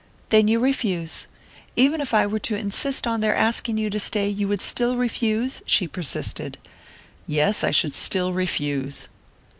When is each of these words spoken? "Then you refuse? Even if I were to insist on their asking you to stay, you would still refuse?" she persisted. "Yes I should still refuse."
"Then 0.29 0.47
you 0.47 0.59
refuse? 0.59 1.27
Even 1.75 2.01
if 2.01 2.11
I 2.11 2.25
were 2.25 2.39
to 2.39 2.55
insist 2.55 3.05
on 3.05 3.21
their 3.21 3.35
asking 3.35 3.77
you 3.77 3.87
to 3.91 3.99
stay, 3.99 4.27
you 4.27 4.47
would 4.47 4.63
still 4.63 4.95
refuse?" 4.97 5.61
she 5.67 5.87
persisted. 5.87 6.57
"Yes 7.27 7.63
I 7.63 7.69
should 7.69 7.93
still 7.93 8.33
refuse." 8.33 9.09